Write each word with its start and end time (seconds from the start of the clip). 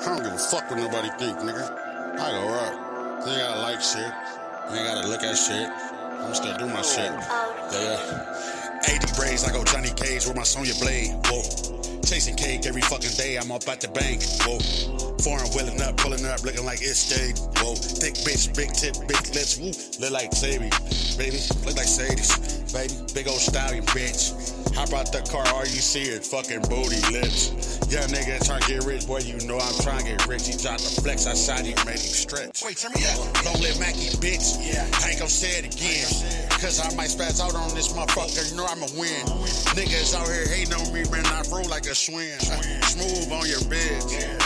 I 0.00 0.04
don't 0.16 0.22
give 0.22 0.32
a 0.32 0.38
fuck 0.38 0.70
what 0.70 0.78
nobody 0.78 1.10
think, 1.18 1.36
nigga. 1.40 1.60
I 2.18 2.30
go 2.32 2.48
up. 2.48 3.24
They 3.24 3.36
gotta 3.36 3.60
like 3.60 3.82
shit. 3.82 4.10
They 4.70 4.82
gotta 4.82 5.06
look 5.06 5.22
at 5.22 5.36
shit. 5.36 5.68
I'm 5.68 6.34
still 6.34 6.56
doing 6.56 6.72
my 6.72 6.80
shit. 6.80 7.12
Yeah. 7.72 8.80
80 8.88 9.12
braids, 9.14 9.44
I 9.44 9.52
go 9.52 9.62
Johnny 9.62 9.90
Cage 9.90 10.24
with 10.26 10.36
my 10.36 10.42
Sonya 10.42 10.72
Blade. 10.80 11.12
Whoa. 11.26 11.42
Chasing 12.00 12.34
cake 12.34 12.64
every 12.64 12.80
fucking 12.80 13.12
day, 13.18 13.36
I'm 13.36 13.52
up 13.52 13.68
at 13.68 13.82
the 13.82 13.88
bank. 13.88 14.22
Whoa. 14.40 14.58
Foreign 15.20 15.44
wheeling 15.52 15.82
up, 15.82 15.98
pulling 15.98 16.24
up, 16.24 16.42
looking 16.44 16.64
like 16.64 16.80
it's 16.80 16.98
stayed. 17.00 17.36
Whoa. 17.60 17.74
Thick 17.74 18.14
bitch, 18.24 18.56
big 18.56 18.72
tip, 18.72 18.96
big 19.06 19.20
lips. 19.36 19.58
Woo. 19.60 19.68
Look 20.00 20.12
like 20.12 20.32
Sadie, 20.32 20.72
baby. 21.20 21.36
Look 21.68 21.76
like 21.76 21.86
Sadie's, 21.86 22.59
baby. 22.72 22.94
Big 23.14 23.28
old 23.28 23.40
stallion, 23.40 23.84
bitch. 23.86 24.32
Hop 24.74 24.92
out 24.94 25.10
the 25.12 25.20
car, 25.30 25.44
all 25.54 25.66
you 25.66 25.82
see 25.82 26.02
is 26.02 26.26
fucking 26.28 26.62
booty 26.70 27.02
lips. 27.10 27.50
Young 27.90 28.06
nigga 28.06 28.38
trying 28.46 28.62
to 28.62 28.68
get 28.68 28.84
rich, 28.86 29.06
boy, 29.06 29.18
you 29.18 29.34
know 29.46 29.58
I'm 29.58 29.74
trying 29.82 30.06
to 30.06 30.14
get 30.14 30.26
rich. 30.26 30.46
He 30.46 30.54
tried 30.54 30.78
to 30.78 31.02
flex, 31.02 31.26
I 31.26 31.34
shot 31.34 31.66
him, 31.66 31.74
made 31.82 31.98
him 31.98 32.14
stretch. 32.14 32.62
Wait, 32.62 32.78
turn 32.78 32.92
me 32.94 33.02
up. 33.10 33.18
Don't 33.42 33.58
let 33.60 33.78
Macky, 33.80 34.14
bitch. 34.22 34.62
Yeah. 34.62 34.86
I 35.02 35.10
ain't 35.10 35.18
gon' 35.18 35.28
say 35.28 35.58
it 35.58 35.66
again. 35.66 36.06
Cause 36.62 36.78
I 36.78 36.94
might 36.94 37.10
spaz 37.10 37.40
out 37.42 37.56
on 37.56 37.74
this 37.74 37.92
motherfucker, 37.92 38.46
you 38.50 38.56
know 38.56 38.66
I'ma 38.68 38.86
win. 38.94 39.26
Niggas 39.74 40.14
out 40.14 40.28
here 40.28 40.46
hating 40.46 40.74
on 40.74 40.86
me, 40.94 41.02
man, 41.10 41.26
I 41.26 41.42
roll 41.50 41.66
like 41.66 41.86
a 41.90 41.94
swing. 41.94 42.38
Uh, 42.46 42.62
smooth 42.86 43.32
on 43.32 43.48
your 43.50 43.64
bed. 43.66 43.98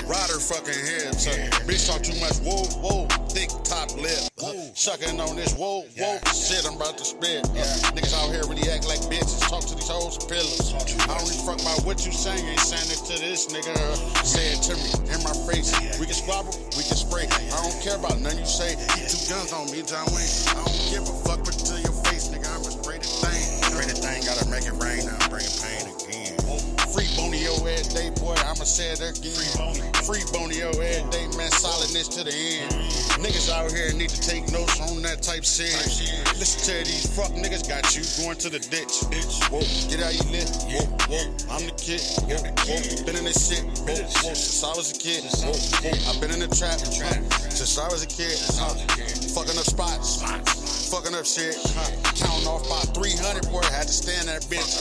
Ride 0.09 0.31
her 0.31 0.41
fucking 0.41 0.73
hips. 0.73 1.27
Uh, 1.29 1.37
bitch 1.69 1.85
talk 1.85 2.01
too 2.01 2.17
much, 2.23 2.41
whoa, 2.41 2.65
whoa. 2.81 3.05
Thick 3.29 3.51
top 3.65 3.93
lip. 4.01 4.25
Uh, 4.41 4.73
sucking 4.73 5.21
on 5.21 5.37
this, 5.37 5.53
whoa, 5.55 5.85
whoa. 5.99 6.19
Shit, 6.33 6.65
I'm 6.65 6.77
about 6.81 6.97
to 6.97 7.05
spit. 7.05 7.45
Uh, 7.51 7.93
niggas 7.93 8.14
out 8.25 8.33
here 8.33 8.45
really 8.49 8.69
act 8.73 8.89
like 8.89 9.01
bitches. 9.13 9.41
Talk 9.49 9.65
to 9.69 9.75
these 9.75 9.89
hoes, 9.89 10.17
and 10.17 10.29
pillows. 10.29 10.73
I 10.73 11.19
don't 11.19 11.29
even 11.29 11.45
fuck 11.45 11.61
about 11.61 11.85
what 11.85 12.05
you 12.07 12.13
saying. 12.13 12.41
Ain't 12.49 12.61
saying 12.61 12.89
it 12.89 13.05
to 13.13 13.17
this 13.21 13.53
nigga. 13.53 13.77
Say 14.25 14.57
it 14.57 14.65
to 14.69 14.75
me 14.81 14.89
in 15.13 15.21
my 15.21 15.37
face. 15.45 15.77
We 16.01 16.07
can 16.07 16.17
squabble, 16.17 16.57
we 16.77 16.83
can 16.85 16.97
spray. 16.97 17.29
I 17.29 17.59
don't 17.61 17.77
care 17.85 17.97
about 17.97 18.21
none 18.21 18.37
you 18.39 18.49
say. 18.49 18.77
Keep 18.97 19.13
two 19.13 19.23
guns 19.29 19.53
on 19.53 19.69
me, 19.69 19.85
John 19.85 20.09
Wayne. 20.17 20.33
I 20.49 20.65
don't 20.65 20.85
give 20.89 21.05
a 21.05 21.15
fuck 21.29 21.45
but 21.45 21.53
to 21.53 21.75
your 21.85 21.97
face, 22.09 22.33
nigga. 22.33 22.49
I'ma 22.49 22.73
spray 22.73 22.99
the 22.99 23.09
thing. 23.09 23.43
Spray 23.69 23.87
the 23.93 23.97
thing, 24.01 24.25
gotta 24.25 24.49
make 24.49 24.65
it 24.65 24.77
rain. 24.81 25.05
Now 25.05 25.21
I'ma 28.65 28.73
say 28.81 28.97
it 28.97 29.05
again. 29.05 29.93
Free 30.09 30.25
Bonio 30.33 30.73
every 30.73 31.05
day, 31.13 31.29
man. 31.37 31.53
Solidness 31.53 32.09
to 32.17 32.25
the 32.25 32.33
end. 32.33 32.73
Niggas 33.21 33.53
out 33.53 33.71
here 33.71 33.93
need 33.93 34.09
to 34.09 34.17
take 34.25 34.49
notes 34.57 34.81
on 34.81 35.03
that 35.05 35.21
type 35.21 35.45
shit. 35.45 35.77
Listen 36.41 36.73
to 36.73 36.73
these 36.89 37.05
fuck 37.13 37.29
niggas 37.37 37.69
got 37.69 37.85
you 37.93 38.01
going 38.25 38.41
to 38.41 38.49
the 38.49 38.57
ditch. 38.73 39.05
Bitch, 39.13 39.37
whoa, 39.53 39.61
get 39.93 40.01
how 40.01 40.09
you 40.09 40.25
live. 40.33 40.49
Whoa, 40.65 40.81
whoa, 41.13 41.29
I'm 41.53 41.69
the 41.69 41.77
kid. 41.77 42.01
Whoa, 42.25 43.05
been 43.05 43.21
in 43.21 43.29
this 43.29 43.37
shit. 43.37 43.69
Whoa, 43.85 44.01
whoa, 44.25 44.33
since 44.33 44.65
I 44.65 44.73
was 44.73 44.89
a 44.93 44.97
kid. 44.97 45.29
Whoa, 45.45 45.53
I've 46.09 46.17
been 46.25 46.33
in 46.33 46.41
the 46.41 46.49
trap. 46.49 46.81
Since 47.53 47.77
I 47.77 47.85
was 47.93 48.01
a 48.01 48.09
kid. 48.09 48.33
huh, 48.57 48.73
Fucking 49.37 49.61
up 49.61 49.69
spots. 49.69 50.25
Fucking 50.89 51.13
up 51.13 51.29
shit. 51.29 51.53
huh, 51.77 51.93
Counting 52.45 52.69
off 52.69 52.69
by 52.69 53.01
300, 53.01 53.51
boy. 53.51 53.63
Had 53.73 53.89
to 53.89 53.93
stand 53.93 54.29
that 54.29 54.43
bitch. 54.53 54.77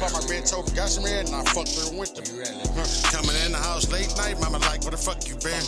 Caught 0.00 0.12
my 0.12 0.20
bitch 0.24 0.52
over, 0.56 0.68
got 0.74 0.88
some 0.88 1.04
head, 1.04 1.26
and 1.26 1.34
I 1.34 1.44
fucked 1.52 1.76
her 1.76 1.96
went 1.96 2.16
to 2.16 2.22
Coming 3.12 3.36
in 3.44 3.52
the 3.52 3.60
house 3.60 3.90
late 3.92 4.08
night, 4.16 4.40
mama 4.40 4.58
like, 4.64 4.82
where 4.82 4.92
the 4.92 5.00
fuck 5.00 5.20
you 5.28 5.36
been? 5.44 5.60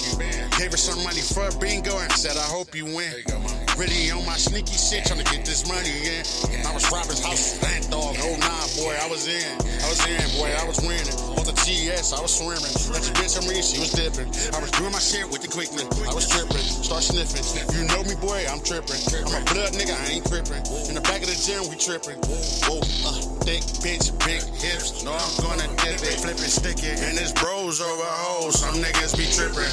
Gave 0.57 0.73
her 0.73 0.81
some 0.81 1.03
money 1.05 1.21
for 1.21 1.45
a 1.45 1.53
bingo 1.61 1.97
and 1.99 2.13
said, 2.13 2.37
I 2.37 2.49
hope 2.49 2.75
you 2.75 2.87
win. 2.87 3.13
Really 3.77 4.11
on 4.11 4.25
my 4.25 4.39
sneaky 4.39 4.73
shit, 4.79 5.05
trying 5.05 5.21
to 5.21 5.29
get 5.29 5.45
this 5.45 5.69
money 5.69 5.93
in. 6.07 6.25
I 6.65 6.73
was 6.73 6.89
robbing 6.89 7.21
house, 7.21 7.61
land 7.63 7.91
dog, 7.91 8.17
oh 8.23 8.37
nah, 8.41 8.65
boy, 8.81 8.95
I 8.97 9.07
was 9.11 9.29
in. 9.29 9.51
I 9.61 9.87
was 9.91 10.01
in, 10.07 10.25
boy, 10.39 10.49
I 10.49 10.65
was 10.65 10.81
winning. 10.81 11.13
On 11.37 11.45
the 11.45 11.53
TS, 11.61 12.15
I 12.15 12.21
was 12.23 12.33
swimming. 12.33 12.73
Let 12.89 13.05
your 13.05 13.15
bitch 13.21 13.37
me, 13.45 13.61
she 13.61 13.77
was 13.83 13.93
dipping. 13.93 14.31
I 14.55 14.59
was 14.63 14.71
doing 14.73 14.93
my 14.95 15.03
shit 15.03 15.29
with 15.29 15.43
the 15.43 15.51
quickness. 15.51 15.91
I 16.09 16.15
was 16.15 16.25
tripping, 16.25 16.65
start 16.65 17.03
sniffing. 17.03 17.45
You 17.77 17.85
know 17.91 18.01
me, 18.07 18.15
boy, 18.17 18.47
I'm 18.49 18.63
tripping. 18.63 19.03
I'm 19.27 19.43
a 19.43 19.45
blood 19.53 19.75
nigga, 19.77 19.93
I 19.93 20.17
ain't 20.17 20.25
tripping. 20.25 20.63
In 20.89 20.95
the 20.95 21.05
back 21.05 21.21
of 21.21 21.29
the 21.29 21.34
gym, 21.37 21.67
we 21.69 21.77
tripping. 21.77 22.19
Whoa, 22.67 22.79
uh, 22.79 23.19
thick 23.43 23.63
bitch, 23.83 24.13
big 24.25 24.43
hips. 24.61 25.05
No, 25.05 25.13
I'm 25.13 25.35
gonna 25.43 25.69
dip 25.83 26.01
it, 26.03 26.21
flip 26.21 26.39
it, 26.39 26.53
stick 26.53 26.83
it. 26.83 27.01
And 27.03 27.19
it's 27.19 27.33
bros 27.33 27.81
over 27.81 28.05
hoes. 28.05 28.61
Some 28.61 28.77
niggas 28.83 29.17
be 29.17 29.27
tripping. 29.31 29.73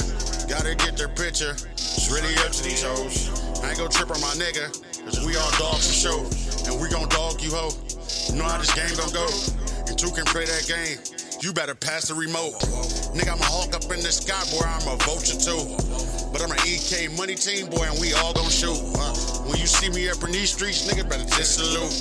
Gotta 0.50 0.76
get 0.76 0.98
their 0.98 1.10
picture. 1.10 1.54
It's 1.74 2.12
really 2.12 2.34
up 2.44 2.52
to 2.52 2.64
these 2.64 2.84
hoes. 2.84 3.30
I 3.64 3.70
ain't 3.70 3.78
gon' 3.78 3.90
trip 3.90 4.12
on 4.12 4.22
my 4.22 4.34
nigga, 4.36 4.74
cause 5.06 5.26
we 5.26 5.36
all 5.38 5.52
dogs 5.60 5.88
for 5.88 5.98
sure. 5.98 6.24
And 6.72 6.82
we 6.82 6.90
gon' 6.90 7.10
dog 7.10 7.42
you 7.42 7.52
hoe. 7.52 7.76
You 8.30 8.40
know 8.40 8.46
how 8.46 8.58
this 8.58 8.74
game 8.74 8.92
gon' 8.98 9.14
go. 9.14 9.28
And 9.88 9.98
two 9.98 10.12
can 10.12 10.26
play 10.26 10.46
that 10.46 10.66
game. 10.66 10.98
You 11.42 11.54
better 11.54 11.74
pass 11.74 12.08
the 12.08 12.14
remote. 12.14 12.54
Nigga, 13.18 13.34
I'm 13.34 13.42
a 13.42 13.50
hawk 13.50 13.74
up 13.74 13.84
in 13.90 14.02
the 14.02 14.12
sky, 14.12 14.38
boy. 14.54 14.62
I'm 14.62 14.88
a 14.88 14.98
vulture 15.04 15.38
too. 15.38 15.66
But 16.32 16.42
I'm 16.42 16.52
an 16.52 16.62
EK 16.66 17.10
money 17.18 17.36
team, 17.36 17.68
boy, 17.68 17.90
and 17.90 18.00
we 18.00 18.14
all 18.14 18.34
gon' 18.34 18.50
shoot. 18.50 18.78
Uh, 18.94 19.41
you 19.62 19.70
see 19.70 19.94
me 19.94 20.10
up 20.10 20.18
in 20.26 20.34
these 20.34 20.50
streets, 20.50 20.90
nigga, 20.90 21.06
better 21.06 21.24
just 21.38 21.62
salute. 21.62 21.94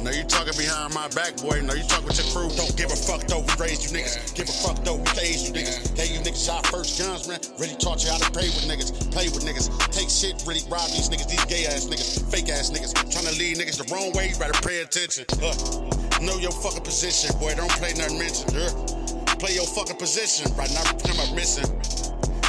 Know 0.00 0.08
you 0.08 0.24
talking 0.24 0.56
behind 0.56 0.96
my 0.96 1.08
back, 1.12 1.36
boy. 1.36 1.60
Know 1.60 1.76
you 1.76 1.84
talking 1.84 2.08
with 2.08 2.16
your 2.16 2.28
crew. 2.32 2.48
Don't 2.56 2.72
give 2.76 2.88
a 2.88 2.96
fuck 2.96 3.24
though. 3.28 3.44
We 3.44 3.52
raised 3.60 3.88
you 3.88 3.92
niggas. 3.92 4.32
Give 4.32 4.48
a 4.48 4.56
fuck 4.64 4.80
though. 4.84 4.96
We 4.96 5.08
raised 5.16 5.48
you 5.48 5.52
niggas. 5.52 5.96
Gave 5.96 6.12
you 6.16 6.20
niggas 6.24 6.48
our 6.48 6.64
first 6.72 6.96
guns, 6.96 7.28
man. 7.28 7.40
Really 7.60 7.76
taught 7.76 8.04
you 8.04 8.08
how 8.08 8.16
to 8.20 8.28
play 8.32 8.48
with 8.48 8.64
niggas. 8.64 8.92
Play 9.12 9.28
with 9.28 9.44
niggas. 9.44 9.68
Take 9.92 10.08
shit, 10.08 10.40
really 10.48 10.64
rob 10.72 10.88
these 10.92 11.08
niggas. 11.12 11.28
These 11.28 11.44
gay 11.44 11.64
ass 11.68 11.84
niggas. 11.84 12.24
Fake 12.32 12.48
ass 12.48 12.72
niggas. 12.72 12.96
Trying 13.12 13.28
to 13.28 13.36
lead 13.36 13.60
niggas 13.60 13.76
the 13.80 13.88
wrong 13.92 14.12
way. 14.12 14.32
You 14.32 14.36
better 14.36 14.56
pay 14.64 14.80
attention. 14.80 15.24
Uh, 15.44 15.52
know 16.24 16.36
your 16.40 16.52
fucking 16.52 16.84
position, 16.84 17.32
boy. 17.40 17.52
Don't 17.56 17.72
play 17.80 17.92
nothing 17.96 18.16
mentioned. 18.16 18.56
Uh, 18.56 18.72
play 19.36 19.56
your 19.56 19.68
fucking 19.68 19.96
position. 19.96 20.48
Right 20.56 20.72
now, 20.72 20.84
up 20.88 21.32
missing. 21.36 21.68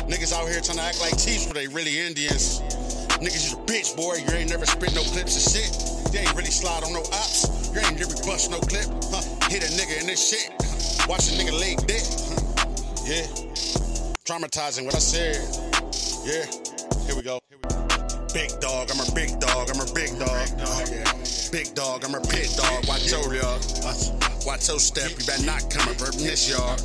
Niggas 0.08 0.32
out 0.32 0.48
here 0.48 0.60
trying 0.64 0.80
to 0.80 0.84
act 0.84 1.00
like 1.00 1.16
chiefs, 1.20 1.48
but 1.48 1.56
they 1.56 1.68
really 1.68 2.00
Indians. 2.00 2.64
Niggas, 3.20 3.52
you 3.52 3.58
a 3.58 3.62
bitch, 3.66 3.96
boy. 3.96 4.16
You 4.16 4.32
ain't 4.36 4.50
never 4.50 4.66
spit 4.66 4.94
no 4.94 5.02
clips 5.02 5.36
of 5.40 5.54
shit. 5.54 6.14
You 6.14 6.20
ain't 6.20 6.36
really 6.36 6.52
slide 6.52 6.84
on 6.84 6.94
no 6.94 7.00
ops. 7.00 7.72
You 7.74 7.80
ain't 7.80 8.00
never 8.00 8.16
bust 8.26 8.52
no 8.52 8.60
clip. 8.60 8.86
Huh. 9.12 9.24
Hit 9.50 9.64
a 9.64 9.72
nigga 9.76 10.02
in 10.02 10.08
this 10.08 10.20
shit. 10.20 10.52
Watch 11.08 11.32
a 11.32 11.36
nigga 11.40 11.58
lay 11.58 11.76
dick. 11.88 12.04
Huh. 12.04 12.66
Yeah. 13.06 13.28
Traumatizing 14.26 14.86
what 14.86 14.96
I 14.96 15.00
said. 15.00 15.38
Yeah. 16.26 16.46
Here 17.06 17.16
we 17.16 17.22
go. 17.22 17.40
Big 18.34 18.52
dog, 18.60 18.90
I'm 18.92 19.00
a 19.00 19.12
big 19.16 19.40
dog, 19.40 19.70
I'm 19.72 19.80
a 19.80 19.94
big 19.94 20.20
dog. 20.20 20.50
Big 21.52 21.74
dog, 21.74 22.04
I'm 22.04 22.16
a 22.16 22.20
pit 22.20 22.52
dog. 22.58 22.86
Watch 22.86 23.10
your 23.10 23.34
yard. 23.34 23.62
Watch 24.46 24.68
your 24.68 24.80
step, 24.80 25.12
you 25.12 25.26
better 25.26 25.46
not 25.46 25.70
come 25.72 25.88
up 25.88 25.96
from 25.96 26.20
this 26.20 26.50
yard. 26.50 26.82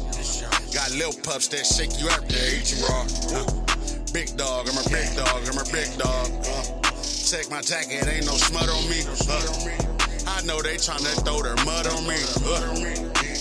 Got 0.72 0.92
little 0.92 1.20
pups 1.22 1.48
that 1.48 1.66
shake 1.66 1.98
you 2.00 2.08
up 2.08 2.28
there, 2.28 2.54
eat 2.54 2.70
you 2.70 2.86
raw. 2.86 3.69
Big 4.12 4.36
dog, 4.36 4.68
I'm 4.68 4.76
a 4.76 4.88
big 4.90 5.06
dog, 5.14 5.42
I'm 5.46 5.58
a 5.58 5.64
big 5.70 5.86
dog. 5.96 6.26
Uh, 6.42 6.90
check 7.06 7.48
my 7.48 7.60
jacket, 7.60 8.06
ain't 8.08 8.26
no 8.26 8.34
smut 8.34 8.68
on 8.68 8.82
me. 8.90 9.06
Uh, 9.30 10.26
I 10.26 10.42
know 10.42 10.60
they 10.60 10.74
tryna 10.74 11.14
throw 11.22 11.42
their 11.42 11.54
mud 11.64 11.86
on 11.86 12.02
me. 12.08 12.18
Uh, 12.42 12.74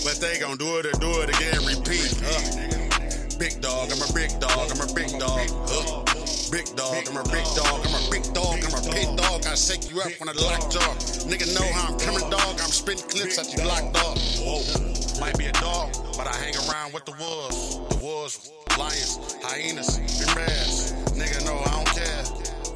but 0.04 0.18
they 0.20 0.38
gon' 0.38 0.56
do 0.58 0.78
it 0.78 0.86
or 0.86 0.92
do 1.00 1.10
it 1.22 1.30
again, 1.34 1.58
repeat. 1.66 2.14
Big 3.38 3.60
dog, 3.60 3.90
I'm 3.90 3.98
a 3.98 4.12
big 4.14 4.30
dog, 4.38 4.70
I'm 4.70 4.80
a 4.80 4.94
big 4.94 5.10
dog. 5.18 5.50
Big 6.52 6.66
dog, 6.76 7.02
I'm 7.08 7.16
a 7.18 7.24
big 7.26 7.46
dog, 7.58 7.82
I'm 7.82 7.94
a 7.94 8.10
big 8.10 8.22
dog, 8.32 8.62
I'm 8.62 8.74
a 8.74 8.92
pit 8.94 9.10
dog. 9.16 9.46
I 9.46 9.54
shake 9.56 9.90
you 9.90 10.00
up 10.00 10.12
when 10.18 10.28
I 10.28 10.32
lock 10.38 10.70
jaw. 10.70 10.94
Nigga 11.26 11.50
know 11.58 11.66
how 11.72 11.92
I'm 11.92 11.98
coming, 11.98 12.30
dog. 12.30 12.60
I'm 12.62 12.70
spitting 12.70 13.08
clips 13.08 13.38
at 13.38 13.50
you 13.50 13.62
block 13.64 13.92
dog. 13.92 14.99
Might 15.20 15.36
be 15.36 15.44
a 15.44 15.52
dog, 15.60 15.92
but 16.16 16.26
I 16.26 16.32
hang 16.32 16.56
around 16.64 16.94
with 16.94 17.04
the 17.04 17.12
wolves. 17.20 17.76
The 17.92 18.00
wolves, 18.00 18.50
lions, 18.78 19.36
hyenas, 19.44 20.00
and 20.00 20.32
bears. 20.34 20.96
Nigga 21.12 21.44
know 21.44 21.60
I 21.60 21.76
don't 21.76 21.92
care. 21.92 22.24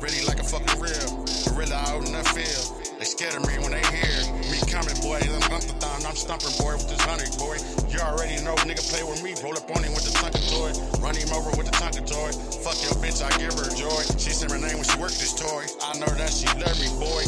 Really 0.05 0.21
like 0.29 0.41
a 0.41 0.45
fucking 0.45 0.77
real. 0.77 1.25
Gorilla 1.49 1.81
out 1.89 2.05
in 2.05 2.13
the 2.13 2.21
field. 2.37 2.85
They 3.01 3.09
scared 3.09 3.41
of 3.41 3.49
me 3.49 3.57
when 3.65 3.73
they 3.73 3.81
hear 3.89 4.13
me 4.53 4.61
coming, 4.69 4.93
boy. 5.01 5.25
I'm 5.25 5.41
thump 5.81 6.05
I'm 6.05 6.13
stumping, 6.13 6.53
boy, 6.61 6.77
with 6.77 6.85
this 6.85 7.01
honey, 7.09 7.33
boy. 7.41 7.57
You 7.89 8.05
already 8.05 8.37
know, 8.45 8.53
nigga, 8.69 8.85
play 8.93 9.01
with 9.01 9.25
me. 9.25 9.33
Roll 9.41 9.57
up 9.57 9.65
on 9.73 9.81
him 9.81 9.97
with 9.97 10.05
the 10.05 10.13
Tonka 10.13 10.45
toy. 10.53 10.69
Run 11.01 11.17
him 11.17 11.33
over 11.33 11.49
with 11.57 11.65
the 11.65 11.77
Tonka 11.81 12.05
toy. 12.05 12.29
Fuck 12.61 12.77
your 12.85 12.93
bitch, 13.01 13.25
I 13.25 13.33
give 13.41 13.57
her 13.57 13.73
joy. 13.73 14.05
She 14.21 14.37
said 14.37 14.53
her 14.53 14.61
name 14.61 14.77
when 14.77 14.85
she 14.85 15.01
worked 15.01 15.17
this 15.17 15.33
toy. 15.33 15.65
I 15.81 15.97
know 15.97 16.13
that 16.21 16.29
she 16.29 16.45
love 16.61 16.77
me, 16.77 16.93
boy. 17.01 17.25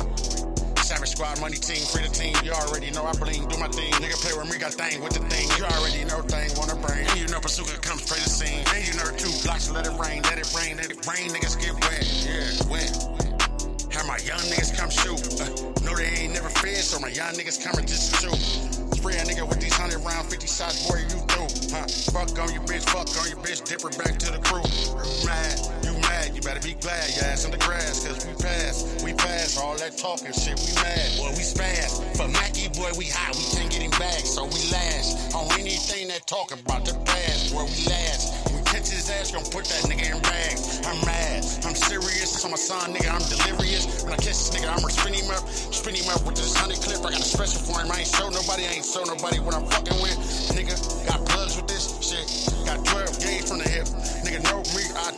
Squad, 1.07 1.41
money 1.41 1.57
team, 1.57 1.87
free 1.87 2.03
the 2.03 2.11
team. 2.11 2.35
You 2.43 2.53
already 2.53 2.91
know 2.91 3.07
I 3.07 3.13
bling, 3.15 3.47
do 3.47 3.57
my 3.59 3.69
thing. 3.69 3.93
Nigga 4.03 4.19
play 4.19 4.35
with 4.35 4.51
me, 4.51 4.59
got 4.59 4.75
thing 4.75 5.01
with 5.01 5.15
the 5.15 5.23
thing. 5.31 5.47
You 5.57 5.65
already 5.65 6.03
know 6.05 6.21
thing, 6.27 6.51
wanna 6.59 6.75
bring. 6.83 7.07
And 7.07 7.19
you 7.21 7.29
know 7.29 7.41
Bazooka 7.41 7.79
comes 7.81 8.03
spray 8.03 8.19
the 8.19 8.31
scene. 8.31 8.63
And 8.75 8.83
you 8.83 8.95
know 8.99 9.07
two 9.15 9.31
blocks, 9.47 9.71
let 9.71 9.87
it 9.87 9.95
rain, 9.95 10.23
let 10.27 10.39
it 10.39 10.51
rain, 10.51 10.77
let 10.77 10.91
it 10.91 10.99
rain. 11.07 11.31
Niggas 11.31 11.55
get 11.63 11.75
wet, 11.87 12.03
yeah, 12.27 12.51
wet. 12.67 12.91
Have 13.95 14.07
my 14.11 14.19
young 14.27 14.43
niggas 14.51 14.75
come 14.75 14.91
shoot. 14.91 15.23
Uh, 15.39 15.47
know 15.87 15.95
they 15.95 16.27
ain't 16.27 16.35
never 16.35 16.51
fed, 16.51 16.83
so 16.83 16.99
my 16.99 17.09
young 17.09 17.33
niggas 17.39 17.63
coming 17.63 17.87
just 17.87 18.19
shoot. 18.21 18.37
Spray 18.99 19.17
a 19.17 19.25
nigga 19.25 19.47
with 19.49 19.61
these 19.61 19.79
100 19.79 20.03
round 20.05 20.27
50 20.29 20.47
shots, 20.47 20.91
boy, 20.91 21.01
you. 21.09 21.36
Huh? 21.77 21.85
Fuck 22.17 22.39
on 22.41 22.49
your 22.55 22.63
bitch, 22.65 22.89
fuck 22.89 23.05
on 23.21 23.29
your 23.29 23.37
bitch, 23.45 23.61
dip 23.69 23.83
her 23.85 23.93
back 24.01 24.17
to 24.17 24.33
the 24.33 24.41
crew. 24.49 24.65
Mad, 25.29 25.61
you 25.85 25.93
mad, 26.09 26.33
you 26.33 26.41
better 26.41 26.65
be 26.65 26.73
glad 26.81 27.05
your 27.13 27.27
ass 27.29 27.45
in 27.45 27.51
the 27.51 27.61
grass, 27.61 28.01
cause 28.01 28.25
we 28.25 28.33
pass, 28.41 29.05
we 29.05 29.13
pass 29.13 29.59
all 29.59 29.77
that 29.77 29.99
talking 29.99 30.33
shit, 30.33 30.57
we 30.57 30.73
mad, 30.81 31.05
boy, 31.21 31.29
we 31.37 31.45
spaz. 31.45 32.01
For 32.17 32.29
Macky, 32.33 32.73
boy, 32.73 32.97
we 32.97 33.13
hot, 33.13 33.37
we 33.37 33.45
can't 33.53 33.69
get 33.69 33.83
him 33.83 33.93
back, 34.01 34.25
so 34.25 34.45
we 34.49 34.57
lash 34.73 35.21
on 35.37 35.53
anything 35.61 36.09
that 36.09 36.25
talking 36.27 36.59
about 36.65 36.87
the 36.87 36.97
past, 37.05 37.53
boy, 37.53 37.69
we 37.69 37.77
last. 37.93 38.49
We 38.57 38.65
catch 38.65 38.89
his 38.89 39.11
ass, 39.13 39.33
gonna 39.37 39.45
put 39.45 39.69
that 39.69 39.85
nigga 39.85 40.17
in 40.17 40.19
rags. 40.25 40.81
I'm 40.89 40.97
mad, 41.05 41.45
I'm 41.69 41.77
serious. 41.77 42.41
On 42.45 42.51
my 42.51 42.57
son, 42.57 42.95
nigga, 42.95 43.13
I'm 43.13 43.25
delirious. 43.29 44.05
When 44.05 44.15
I 44.15 44.17
catch 44.17 44.41
this 44.41 44.49
nigga, 44.49 44.73
I'ma 44.73 44.89
spin 44.89 45.13
him 45.13 45.29
up, 45.29 45.45
spin 45.49 45.95
him 45.95 46.09
up 46.09 46.25
with 46.25 46.37
this 46.37 46.57
honey 46.57 46.77
clip. 46.81 47.05
I 47.05 47.13
got 47.13 47.21
a 47.21 47.29
special 47.29 47.61
for 47.61 47.85
him. 47.85 47.93
I 47.93 48.01
ain't 48.01 48.09
show 48.09 48.31
nobody, 48.31 48.65
I 48.65 48.81
ain't 48.81 48.87
show 48.87 49.05
nobody 49.05 49.41
what 49.41 49.55
I'm 49.55 49.67
fucking 49.67 50.01
with. 50.01 50.17
Nigga, 50.57 50.79
got 51.05 51.26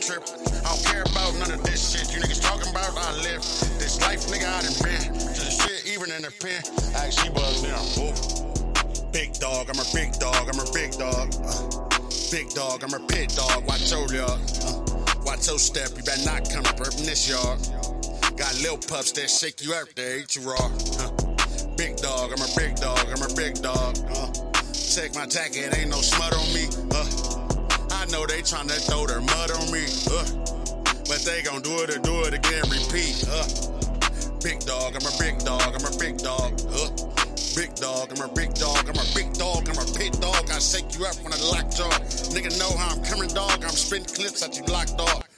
trip. 0.09 0.25
I 0.65 0.73
don't 0.73 0.85
care 0.85 1.03
about 1.03 1.37
none 1.37 1.51
of 1.51 1.61
this 1.63 1.93
shit. 1.93 2.09
You 2.13 2.21
niggas 2.21 2.41
talking 2.41 2.71
about, 2.71 2.97
I 2.97 3.13
live. 3.21 3.45
This 3.77 4.01
life, 4.01 4.25
nigga, 4.25 4.49
I 4.49 4.65
done 4.65 4.73
been. 4.81 5.13
To 5.13 5.41
the 5.45 5.53
shit, 5.53 5.85
even 5.93 6.09
in 6.09 6.23
the 6.25 6.33
pen. 6.33 6.65
Actually, 6.97 7.29
buzzed 7.37 7.61
down. 7.69 7.85
Ooh. 8.01 9.11
Big 9.13 9.33
dog, 9.37 9.69
I'm 9.69 9.77
a 9.77 9.85
big 9.93 10.13
dog, 10.17 10.49
I'm 10.49 10.57
a 10.57 10.65
big 10.73 10.97
dog. 10.97 11.29
Uh, 11.45 11.93
big 12.31 12.49
dog, 12.57 12.83
I'm 12.83 12.93
a 12.93 13.05
pit 13.05 13.29
dog. 13.37 13.65
Watch 13.67 13.91
your 13.91 14.09
yard. 14.09 14.41
Uh, 14.65 14.81
watch 15.25 15.45
your 15.45 15.59
step, 15.59 15.89
you 15.95 16.01
better 16.01 16.25
not 16.25 16.49
come 16.49 16.65
up 16.65 16.81
in 16.81 17.05
this 17.05 17.29
yard. 17.29 17.59
Got 18.33 18.53
little 18.65 18.81
pups 18.81 19.11
that 19.13 19.29
shake 19.29 19.61
you 19.61 19.75
out 19.75 19.93
they 19.95 20.25
eat 20.25 20.35
you 20.35 20.41
raw. 20.41 20.57
Uh, 20.97 21.13
big 21.77 21.97
dog, 21.97 22.33
I'm 22.33 22.41
a 22.41 22.49
big 22.57 22.75
dog, 22.77 23.05
I'm 23.05 23.21
a 23.21 23.33
big 23.35 23.61
dog. 23.61 23.97
Uh, 24.09 24.33
check 24.73 25.13
my 25.13 25.27
jacket, 25.27 25.77
ain't 25.77 25.89
no 25.91 26.01
smut 26.01 26.33
they 28.39 28.43
tryna 28.43 28.79
throw 28.87 29.05
their 29.05 29.19
mud 29.19 29.51
on 29.51 29.67
me. 29.69 29.83
Uh, 30.07 30.23
but 31.11 31.19
they 31.27 31.41
gon' 31.43 31.61
do 31.61 31.83
it 31.83 31.89
or 31.89 31.99
do 31.99 32.23
it 32.23 32.33
again, 32.33 32.63
repeat. 32.71 33.27
Uh, 33.27 33.43
big 34.41 34.59
dog, 34.61 34.95
I'm 34.95 35.03
a 35.03 35.11
big 35.19 35.39
dog, 35.39 35.75
I'm 35.75 35.83
a 35.83 35.97
big 35.99 36.17
dog. 36.19 36.55
Uh, 36.71 36.87
big 37.53 37.75
dog, 37.75 38.07
I'm 38.15 38.23
a 38.23 38.33
big 38.33 38.53
dog, 38.53 38.87
I'm 38.87 38.95
a 38.95 39.07
big 39.13 39.33
dog, 39.33 39.67
I'm 39.67 39.77
a 39.77 39.85
pit 39.91 40.13
dog. 40.21 40.49
I 40.51 40.59
shake 40.59 40.95
you 40.97 41.05
up 41.05 41.17
when 41.21 41.33
I 41.33 41.39
lock 41.51 41.69
jaw. 41.75 41.91
Nigga 42.31 42.57
know 42.57 42.71
how 42.77 42.95
I'm 42.95 43.03
coming, 43.03 43.27
dog. 43.27 43.61
I'm 43.63 43.75
spitting 43.75 44.15
clips 44.15 44.41
at 44.41 44.55
you 44.55 44.63
locked 44.71 44.99
off. 45.01 45.28